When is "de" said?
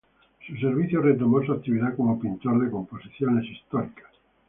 2.65-2.71